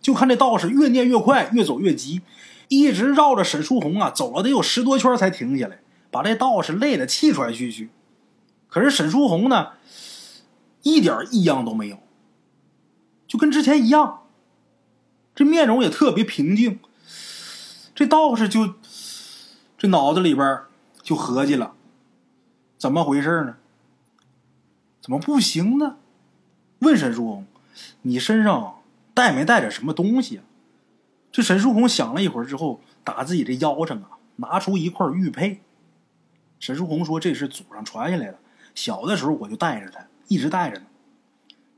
[0.00, 2.22] 就看这道士越念越快，越走越急，
[2.68, 5.78] 一直绕着沈书红啊走了得有十多圈才停下来，
[6.10, 7.88] 把这道士累得气喘吁吁。
[8.68, 9.68] 可是沈书红呢，
[10.84, 11.98] 一点异样都没有，
[13.26, 14.22] 就跟之前一样，
[15.34, 16.78] 这面容也特别平静。
[17.94, 18.74] 这道士就
[19.76, 20.62] 这脑子里边
[21.02, 21.74] 就合计了，
[22.78, 23.56] 怎么回事呢？
[25.00, 25.96] 怎么不行呢？
[26.78, 27.46] 问沈书红
[28.02, 30.40] ：“你身上带没带着什么东西？”
[31.32, 35.60] 这沈书红想了一会儿之后，打自己的腰上啊，拿出一块玉佩。
[36.60, 38.38] 沈书红说：“这是祖上传下来的。”
[38.74, 40.86] 小的时候我就带着它，一直带着呢。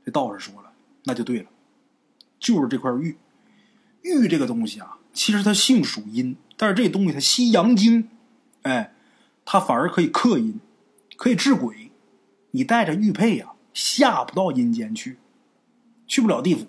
[0.05, 0.71] 这道士说了，
[1.03, 1.49] 那就对了，
[2.39, 3.17] 就是这块玉。
[4.01, 8.09] 玉这个东西啊，其实它性属阴，但是这东西它吸阳精，
[8.61, 8.93] 哎，
[9.43, 10.59] 它反而可以克阴，
[11.17, 11.91] 可以治鬼。
[12.51, 15.19] 你带着玉佩呀，下不到阴间去，
[16.07, 16.65] 去不了地府。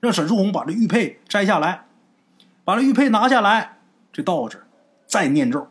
[0.00, 1.86] 让沈书红把这玉佩摘下来，
[2.64, 3.78] 把这玉佩拿下来。
[4.12, 4.64] 这道士
[5.06, 5.68] 再念咒，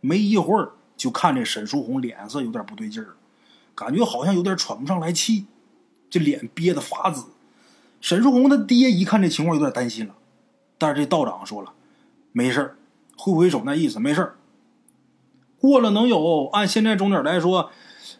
[0.00, 0.72] 没一会儿。
[0.96, 3.16] 就看这沈书红脸色有点不对劲儿，
[3.78, 5.46] 感觉好像有点喘不上来气，
[6.10, 7.26] 这脸憋得发紫。
[8.00, 10.16] 沈书红他爹一看这情况有点担心了，
[10.76, 11.72] 但是这道长说了，
[12.32, 12.76] 没事
[13.16, 14.34] 挥挥手那意思没事
[15.60, 17.70] 过了能有按现在钟点来说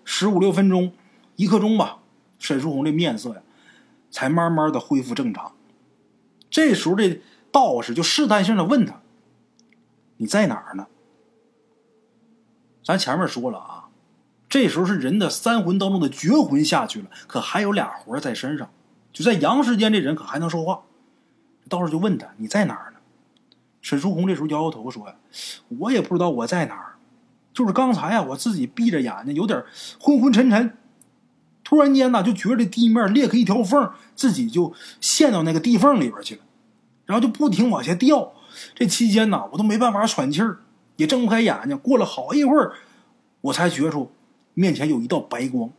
[0.05, 0.93] 十五六分钟，
[1.35, 1.99] 一刻钟吧，
[2.39, 3.43] 沈书红这面色呀
[4.11, 5.53] 才慢慢的恢复正常。
[6.49, 9.01] 这时候这道士就试探性的问他
[10.19, 10.87] ：“你在哪儿呢？”
[12.85, 13.88] 咱前面说了啊，
[14.49, 18.71] 这时候是人的三魂当中的绝魂下去了，可还有俩魂在身上。
[19.13, 20.83] 就在阳世间，这人可还能说话。
[21.69, 22.99] 道士就问他：“你在哪儿呢？”
[23.83, 25.15] 沈书红这时候摇摇头说：“呀，
[25.79, 26.97] 我也不知道我在哪儿，
[27.53, 29.63] 就是刚才啊，我自己闭着眼睛，有点
[30.01, 30.77] 昏昏沉沉，
[31.63, 36.43] 突然间呢，就觉得地面裂开一条缝，自己就陷到那个地缝里边去了，
[37.05, 38.33] 然后就不停往下掉。
[38.75, 40.61] 这期间呢，我都没办法喘气儿。”
[40.97, 42.73] 也睁不开眼睛，过了好一会儿，
[43.41, 44.11] 我才觉出
[44.59, 45.71] 面前有一道白光。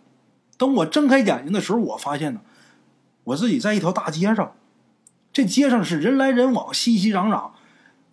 [0.57, 2.39] 等我睁开眼睛的时候，我发现呢，
[3.25, 4.55] 我自己在一条大街上。
[5.33, 7.51] 这街上是人来人往，熙熙攘攘，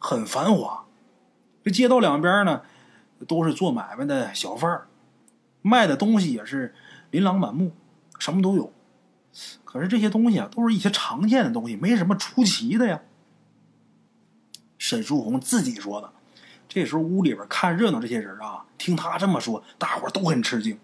[0.00, 0.86] 很繁华。
[1.62, 2.62] 这街道两边呢，
[3.28, 4.88] 都是做买卖的小贩儿，
[5.62, 6.74] 卖的东西也是
[7.12, 7.70] 琳琅满目，
[8.18, 8.72] 什么都有。
[9.64, 13.02] 可是这些东西啊，都是一些常见的东西，没什么出奇的呀。
[14.78, 16.12] 沈书红自己说的。
[16.76, 20.78] 这时候屋里边看热闹这些人啊，听他这么说，大伙都很吃惊。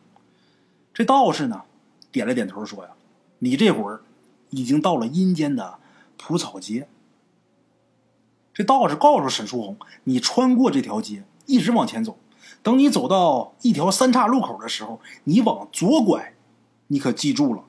[0.94, 1.64] 这道士呢，
[2.10, 2.92] 点了点头说：“呀，
[3.40, 4.00] 你这会儿
[4.48, 5.78] 已经到了阴间的
[6.16, 6.88] 蒲草街。
[8.54, 12.18] 这道士告诉沈书红：“你穿过这条街，一直往前走。
[12.62, 16.32] 等你走到一条三岔路口的时候，你往左拐。
[16.86, 17.64] 你可记住了，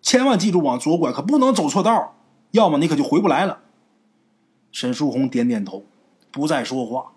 [0.00, 2.16] 千万记住往左拐，可不能走错道，
[2.52, 3.60] 要么你可就回不来了。”
[4.72, 5.84] 沈书红点点头，
[6.30, 7.12] 不再说话。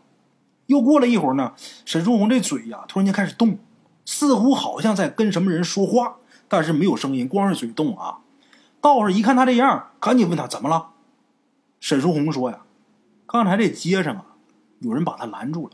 [0.72, 1.52] 又过了一会儿呢，
[1.84, 3.60] 沈书红这嘴呀，突然间开始动，
[4.06, 6.16] 似乎好像在跟什么人说话，
[6.48, 8.20] 但是没有声音，光是嘴动啊。
[8.80, 10.92] 道士一看他这样，赶紧问他怎么了。
[11.82, 12.62] 沈书红说：“呀，
[13.28, 14.26] 刚才这街上啊，
[14.80, 15.74] 有人把他拦住了，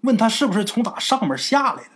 [0.00, 1.90] 问他是不是从打上面下来的。”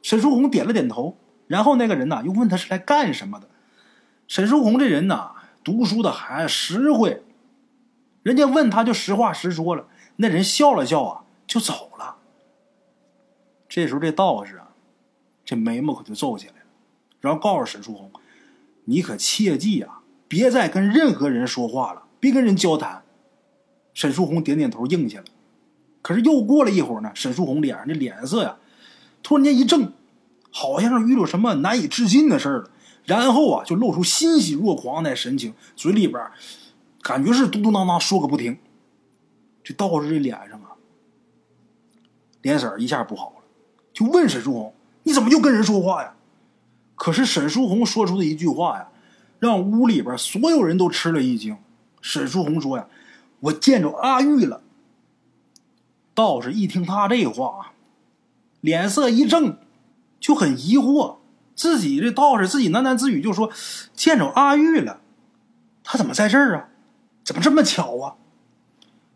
[0.00, 1.18] 沈书红点了点头。
[1.48, 3.46] 然后那个人呢，又问他是来干什么的。
[4.26, 7.22] 沈书红这人呢，读书的孩子实惠，
[8.22, 9.86] 人家问他就实话实说了。
[10.16, 11.21] 那人笑了笑啊，
[11.52, 12.16] 就走了。
[13.68, 14.70] 这时候这道士啊，
[15.44, 16.66] 这眉毛可就皱起来了，
[17.20, 18.10] 然后告诉沈书红
[18.86, 23.02] ：“你可切记啊，别再跟任何人说话了。”别跟人交谈。
[23.92, 25.26] 沈书红点点头，应下了。
[26.00, 28.56] 可是又过了一会儿呢，沈书红脸上的脸色呀，
[29.22, 29.92] 突然间一怔，
[30.50, 32.70] 好像是遇到什么难以置信的事儿了。
[33.04, 36.18] 然后啊，就露出欣喜若狂的神情，嘴里边
[37.02, 38.56] 感觉是嘟嘟囔囔说个不停。
[39.64, 40.51] 这道士这脸上，
[42.42, 43.42] 脸色一下不好了，
[43.92, 44.74] 就问沈书红
[45.04, 46.14] ：“你怎么又跟人说话呀？”
[46.94, 48.88] 可是沈书红说出的一句话呀，
[49.38, 51.56] 让屋里边所有人都吃了一惊。
[52.00, 52.86] 沈书红说：“呀，
[53.40, 54.62] 我见着阿玉了。”
[56.14, 57.72] 道士一听他这话，
[58.60, 59.56] 脸色一正，
[60.20, 61.16] 就很疑惑。
[61.54, 63.50] 自己这道士自己喃喃自语就说
[63.94, 65.00] ：“见着阿玉了，
[65.82, 66.68] 他怎么在这儿啊？
[67.24, 68.16] 怎么这么巧啊？”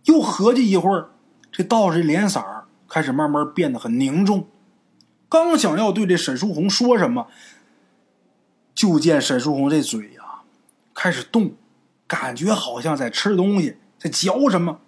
[0.05, 1.11] 又合计一会儿，
[1.51, 2.41] 这道士脸色
[2.89, 4.47] 开始慢慢变得很凝重。
[5.29, 7.29] 刚想要对这沈书红说什么，
[8.75, 10.43] 就见沈书红这嘴呀
[10.95, 11.55] 开始动。
[12.09, 14.79] 感觉好像在吃东西，在嚼什么。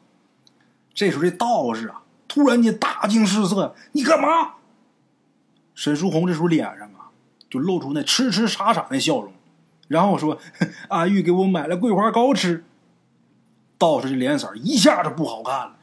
[0.94, 4.54] 这时候，这道士啊，突然间大惊失色：“你干嘛？”
[5.74, 7.10] 沈书红这时候脸上啊，
[7.50, 9.32] 就露出那痴痴傻傻的笑容，
[9.88, 10.38] 然后说
[10.90, 12.64] ：“阿玉给我买了桂花糕吃。”
[13.76, 15.76] 道士这脸色一下就不好看了，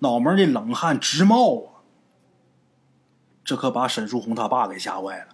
[0.00, 1.68] 脑门这冷汗直冒啊。
[3.44, 5.28] 这可把沈书红他爸给吓坏了。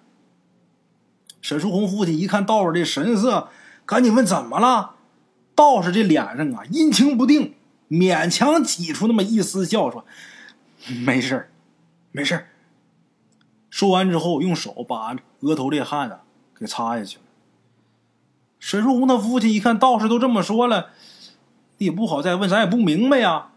[1.42, 3.48] 沈书红父亲一看道士这神色，
[3.84, 4.96] 赶紧问：“怎么了？”
[5.54, 7.54] 道士这脸上啊，阴晴不定，
[7.88, 10.04] 勉强挤出那么一丝笑，说
[11.04, 11.50] ：“没事
[12.12, 12.46] 没事
[13.68, 16.20] 说完之后，用手把额头这汗啊
[16.58, 17.22] 给擦下去了。
[18.60, 20.90] 沈书红他父亲一看道士都这么说了，
[21.78, 23.50] 也不好再问，咱也不明白呀。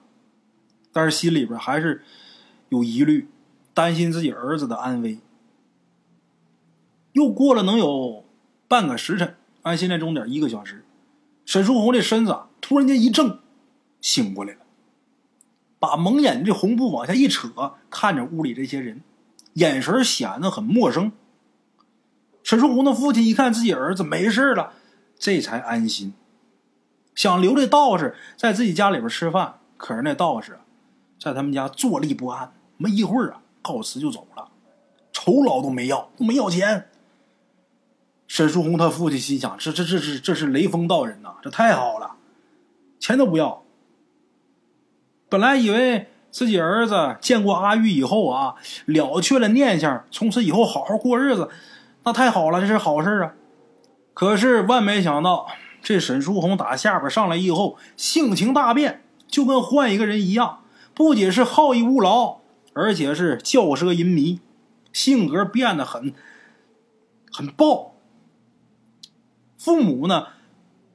[0.98, 2.02] 但是心里边还是
[2.70, 3.28] 有疑虑，
[3.72, 5.20] 担心自己儿子的安危。
[7.12, 8.26] 又过了能有
[8.68, 10.84] 半个时辰，按现在钟点一个小时。
[11.46, 13.38] 沈书红这身子突然间一怔，
[14.02, 14.62] 醒过来了，
[15.78, 19.04] 把蒙眼这红布往下一扯，看着屋里这些人，
[19.54, 21.12] 眼神显得很陌生。
[22.42, 24.74] 沈书红的父亲一看自己儿子没事了，
[25.20, 26.16] 这才安心，
[27.14, 29.60] 想留这道士在自己家里边吃饭。
[29.78, 30.58] 可是那道士
[31.20, 34.50] 在他们家坐立不安，没一会儿啊，告辞就走了，
[35.12, 36.90] 酬劳都没要，都没要钱。
[38.28, 42.16] 沈书红他父亲心想：这这这是这是雷锋道人呐，这太好了，
[43.00, 43.64] 钱都不要。
[45.30, 51.50] 本来以为自己儿子见过阿玉以后啊，了却了念想，从此以后好好过日子，
[52.04, 53.34] 那太好了，这是好事啊。
[54.14, 55.48] 可是万没想到，
[55.82, 60.64] 这沈书红打下边上来以后，性情大变，就跟换一个人一样，
[60.98, 62.40] 不仅是好逸恶劳，
[62.74, 64.40] 而且是骄奢淫靡，
[64.92, 66.12] 性格变得很
[67.32, 67.94] 很暴。
[69.60, 70.30] 父母呢，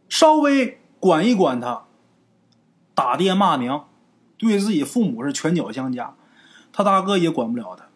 [0.08, 1.84] 稍微管一管他，
[2.96, 3.88] 打爹骂娘，
[4.36, 6.16] 对自己父母是拳脚相加。
[6.72, 7.86] 他大哥也管不了他。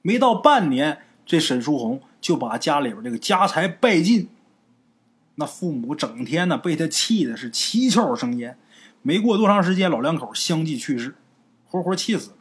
[0.00, 4.30] 没到半年，这沈书红就把家里边这个家财败尽。
[5.34, 8.58] 那父母整天呢被他气的是七窍生烟。
[9.02, 11.14] 没过多长时间，老两口相继去世，
[11.66, 12.36] 活活气死了。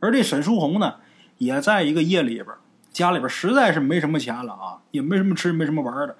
[0.00, 0.96] 而这沈书红呢，
[1.38, 2.48] 也在一个夜里边。
[2.90, 6.16] 家里边实在是没什么钱了啊，也没什么吃，没什么玩的，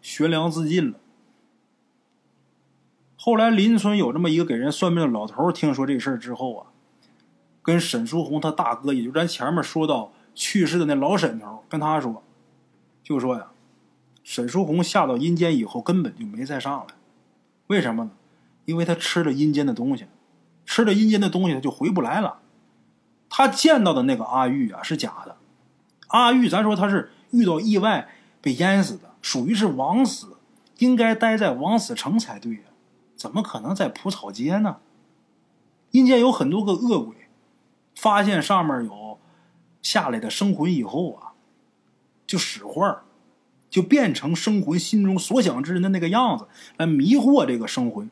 [0.00, 0.98] 悬梁自尽了。
[3.16, 6.66] 后来邻村有这么一个给人算命的老头，听说这事儿之后啊，
[7.60, 12.22] 跟沈书红他大哥，也就咱前面说到去世的那老沈头，跟他说，
[13.02, 13.48] 就说呀，
[14.24, 16.94] 沈书红下到阴间以后根本就没再上来，
[17.66, 18.10] 为什么呢？
[18.68, 20.04] 因为他吃了阴间的东西，
[20.66, 22.40] 吃了阴间的东西他就回不来了。
[23.30, 25.38] 他见到的那个阿玉啊是假的。
[26.08, 28.10] 阿玉，咱说他是遇到意外
[28.42, 30.36] 被淹死的，属于是枉死，
[30.80, 32.60] 应该待在枉死城才对呀，
[33.16, 34.76] 怎么可能在蒲草街呢？
[35.92, 37.14] 阴间有很多个恶鬼，
[37.94, 39.18] 发现上面有
[39.80, 41.32] 下来的生魂以后啊，
[42.26, 42.98] 就使坏
[43.70, 46.46] 就变成生魂心中所想之人的那个样子，
[46.76, 48.10] 来迷惑这个生魂，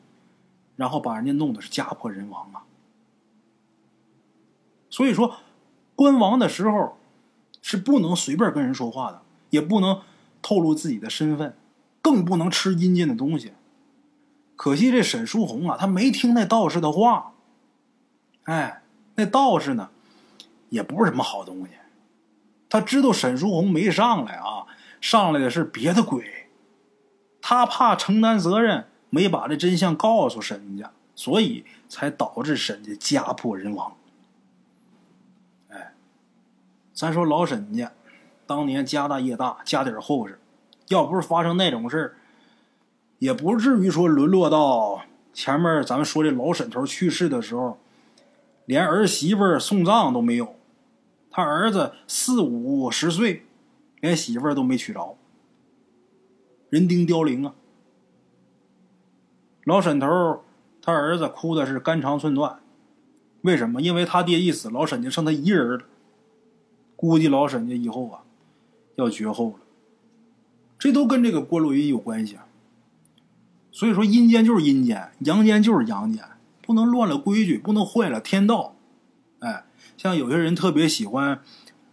[0.77, 2.63] 然后把人家弄得是家破人亡啊。
[4.89, 5.35] 所以说，
[5.93, 6.97] 关王的时候
[7.61, 10.01] 是不能随便跟人说话的，也不能
[10.41, 11.57] 透露自己的身份，
[12.01, 13.51] 更不能吃阴间的东西。
[14.55, 17.33] 可惜这沈书红啊，他没听那道士的话。
[18.43, 18.81] 哎，
[19.15, 19.89] 那道士呢，
[20.69, 21.71] 也不是什么好东西。
[22.69, 24.65] 他知道沈书红没上来啊，
[25.01, 26.49] 上来的是别的鬼。
[27.41, 33.95] 他怕承担责任，没把这真相告诉沈家，所以才导致沈家家破人亡。
[35.69, 35.93] 哎，
[36.93, 37.91] 咱说老沈家，
[38.45, 40.39] 当年家大业大，家底厚实，
[40.89, 42.15] 要不是发生那种事
[43.19, 45.03] 也不至于说沦落到
[45.33, 47.77] 前面咱们说这老沈头去世的时候。
[48.65, 50.57] 连儿媳妇送葬都没有，
[51.31, 53.45] 他儿子四五十岁，
[54.01, 55.17] 连媳妇都没娶着，
[56.69, 57.55] 人丁凋零啊！
[59.67, 60.07] 老沈头
[60.81, 62.61] 他儿子哭的是肝肠寸断，
[63.41, 63.81] 为什么？
[63.81, 65.81] 因为他爹一死，老沈家剩他一人了，
[66.95, 68.23] 估计老沈家以后啊
[68.95, 69.55] 要绝后了。
[70.79, 72.47] 这都跟这个郭洛云有关系啊！
[73.73, 76.23] 所以说，阴间就是阴间，阳间就是阳间。
[76.61, 78.73] 不能乱了规矩，不能坏了天道。
[79.39, 79.65] 哎，
[79.97, 81.41] 像有些人特别喜欢，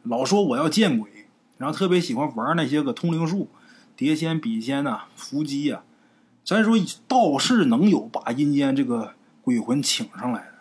[0.05, 1.11] 老说我要见鬼，
[1.59, 3.49] 然后特别喜欢玩那些个通灵术、
[3.97, 5.83] 碟仙、笔仙呐、伏击呀。
[6.45, 6.77] 咱说
[7.09, 10.55] 道士能有把阴间这个鬼魂请上来的，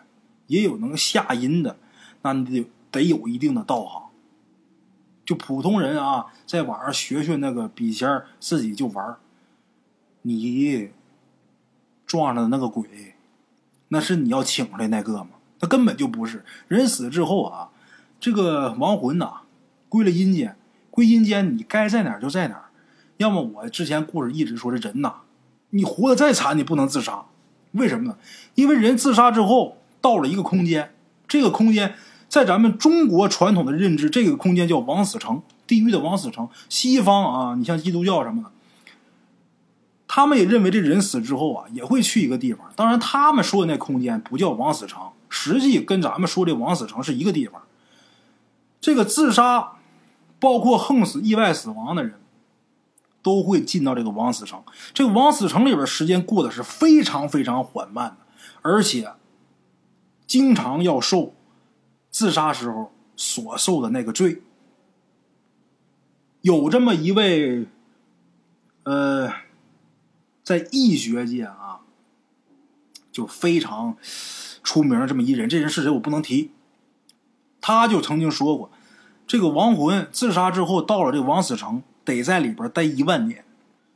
[0.46, 1.76] 也有能下阴的，
[2.22, 4.02] 那你得得有一定的道行。
[5.26, 9.18] 就普通人啊，在网上学学那个笔仙，自己就玩儿
[10.22, 10.90] 你
[12.06, 13.14] 撞上那个鬼。
[13.88, 15.30] 那是你要请出来那个吗？
[15.58, 16.44] 他根本就不是。
[16.68, 17.70] 人死之后啊，
[18.18, 19.42] 这个亡魂呐，
[19.88, 20.56] 归了阴间，
[20.90, 22.64] 归阴间，你该在哪儿就在哪儿。
[23.18, 25.20] 要么我之前故事一直说这人呐，
[25.74, 27.24] 你活得再惨，你不能自杀。
[27.72, 28.16] 为什么呢？
[28.54, 30.94] 因为人自杀之后到了一个空间，
[31.26, 31.96] 这个空间
[32.28, 36.48] 在咱们中国传统的认知，这个空间叫枉死城，地狱的枉死城。
[36.68, 38.50] 西方啊，你像基督教什么的。
[40.06, 42.70] 他们也认为这人死之后啊，也会去一个地方。
[42.76, 47.62] 当然，他们说的那空间不叫枉死城，实际跟咱们说的枉死城是一个地方。
[48.80, 49.72] 这个自杀，
[50.38, 52.14] 包括横死、意外死亡的人，
[53.24, 54.62] 都会进到这个枉死城。
[54.92, 58.18] 这个枉死城里边，时间过得是非常非常缓慢的，
[58.62, 59.14] 而且
[60.28, 61.34] 经常要受
[62.08, 64.42] 自杀时候所受的那个罪。
[66.42, 67.66] 有这么一位，
[68.84, 69.32] 呃。
[70.44, 71.80] 在医学界啊，
[73.10, 73.96] 就非常
[74.62, 76.50] 出名这么一人，这人是谁我不能提。
[77.62, 78.70] 他就曾经说过，
[79.26, 83.44] 这个亡魂自杀之后到了这个枉死城，得在里边待一万年。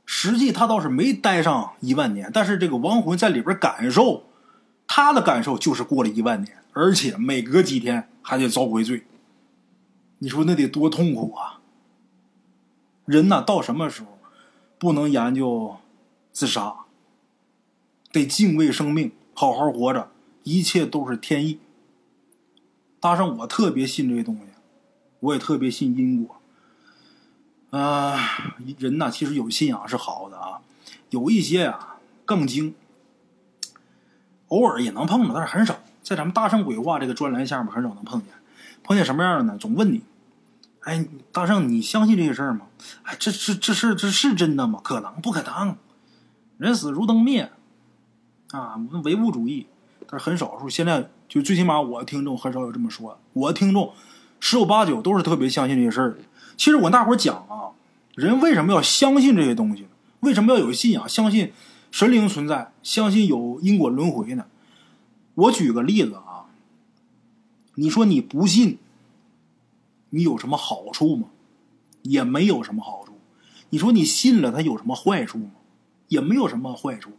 [0.05, 4.25] 实际他倒是没待上一万年，但是这个亡魂在里边感受，
[4.87, 9.05] 他的感受就是过了一万年，而且每隔几天还得遭回罪。
[10.21, 11.61] 你说那得多痛苦啊！
[13.05, 14.19] 人呐，到什么时候
[14.79, 15.77] 不能研究？
[16.33, 16.75] 自杀，
[18.11, 20.11] 得敬畏生命，好好活着，
[20.45, 21.59] 一切都是天意。
[22.99, 24.43] 大圣，我特别信这些东西，
[25.21, 26.38] 我也特别信因果。
[27.71, 30.61] 啊，人呐，其实有信仰是好的啊，
[31.11, 32.75] 有一些啊更精，
[34.49, 35.79] 偶尔也能碰到，但是很少。
[36.03, 38.31] 在咱们大圣鬼话这个专栏下面，很少能碰见。
[38.83, 39.59] 碰见什么样的呢？
[39.59, 40.03] 总问你，
[40.81, 42.67] 哎，大圣，你相信这些事儿吗？
[43.03, 44.81] 哎，这这这事这是真的吗？
[44.83, 45.77] 可能不可能？
[46.57, 47.53] 人死如灯灭，
[48.53, 49.67] 啊，唯物主义，
[50.09, 50.71] 但是很少数。
[50.71, 53.21] 现在就最起码我听众很少有这么说。
[53.35, 53.93] 我听众
[54.41, 56.19] 十有八九都是特别相信这些事儿的。
[56.59, 57.71] 其实我大伙讲啊，
[58.17, 59.89] 人为什么要相信这些东西呢？
[60.21, 61.09] 为什么要有信仰？
[61.09, 61.53] 相信
[61.93, 64.45] 神灵存在，相信有因果轮回呢？
[65.35, 66.51] 我举个例子啊，
[67.77, 68.79] 你说你不信，
[70.11, 71.29] 你有什么好处吗？
[72.03, 73.13] 也没有什么好处。
[73.71, 75.51] 你说你信了，它有什么坏处吗？
[76.09, 77.13] 也没有什么坏处，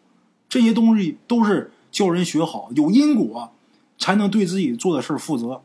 [0.50, 3.54] 这些东西都是教人学好，有因果，
[3.98, 5.62] 才能对自己做的事负责。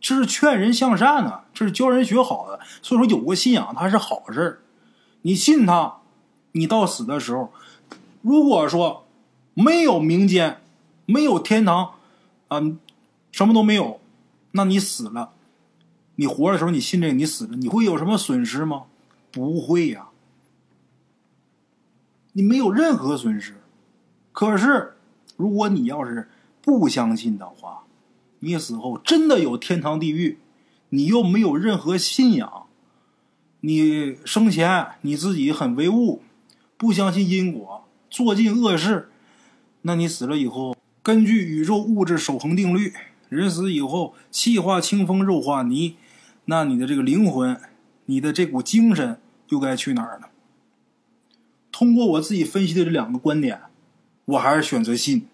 [0.00, 2.60] 这是劝人向善呢，这是教人学好的。
[2.82, 4.62] 所以说，有个信仰它是好事
[5.22, 5.98] 你信他，
[6.52, 7.52] 你到死的时候，
[8.22, 9.06] 如果说
[9.54, 10.60] 没有民间，
[11.06, 11.94] 没有天堂，
[12.48, 12.60] 啊，
[13.32, 14.00] 什么都没有，
[14.52, 15.32] 那你死了，
[16.14, 18.84] 你活的时候你信这个，你死了你会有什么损失吗？
[19.32, 20.08] 不会呀，
[22.32, 23.60] 你没有任何损失。
[24.32, 24.96] 可是，
[25.36, 26.30] 如果你要是
[26.62, 27.82] 不相信的话，
[28.40, 30.38] 你死后真的有天堂地狱，
[30.90, 32.66] 你又没有任何信仰，
[33.60, 36.22] 你生前你自己很唯物，
[36.76, 39.08] 不相信因果，做尽恶事，
[39.82, 42.92] 那你死了以后，根据宇宙物质守恒定律，
[43.28, 45.96] 人死以后气化清风，肉化泥。
[46.46, 47.60] 那你的这个灵魂，
[48.06, 49.20] 你的这股精神
[49.50, 50.28] 又该去哪儿呢？
[51.70, 53.60] 通过我自己分析的这两个观点，
[54.24, 55.27] 我还是选择信。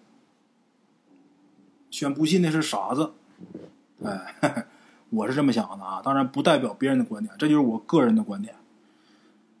[1.95, 3.13] 选不信的是傻子。
[4.03, 4.65] 哎，
[5.11, 8.53] 我是这么想的啊，当然不代表别人的观点，这就是我个人的观点。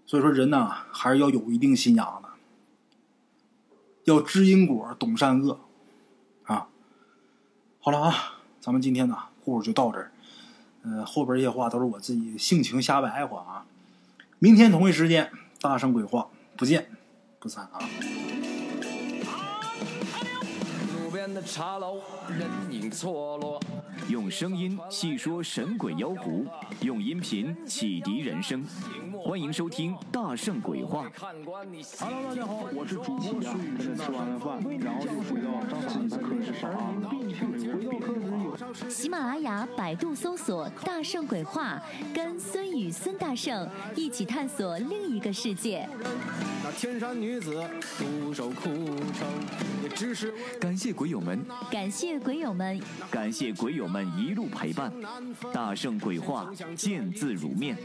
[0.05, 2.27] 所以说，人呢还是要有一定信仰的，
[4.03, 5.61] 要知因果，懂善恶
[6.43, 6.67] 啊。
[7.79, 8.13] 好了啊，
[8.59, 10.11] 咱们今天呢故事就到这儿。
[10.83, 13.65] 呃，后边这些话都是我自己性情瞎白话啊。
[14.39, 15.31] 明天同一时间，
[15.61, 16.27] 大圣鬼话
[16.57, 16.89] 不见
[17.39, 17.79] 不散啊。
[21.33, 23.59] 的茶楼，人影错落。
[24.07, 26.45] 用声音细说神鬼妖狐，
[26.81, 28.63] 用音频启迪人生。
[29.23, 31.09] 欢迎收听《大圣鬼话》。
[31.99, 35.49] Hello，大家好，我是主播孙宇，吃完了饭，然后就回到
[35.87, 36.93] 自己的课室上啊。
[38.87, 41.81] 喜马拉雅、百度搜索“大圣鬼话”，
[42.13, 45.89] 跟孙宇、孙大圣一起探索另一个世界。
[46.63, 47.63] 那天山女子
[47.97, 49.27] 独守空城，
[49.81, 52.79] 也只是感谢鬼友们，感谢鬼友们，
[53.09, 54.91] 感谢鬼友们一路陪伴。
[55.53, 57.77] 大圣鬼话，见字如面。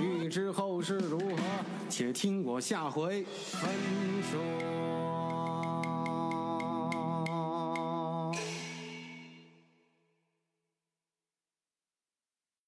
[0.00, 1.36] 欲知后事如何，
[1.90, 3.70] 且听我下回分
[4.30, 4.87] 说。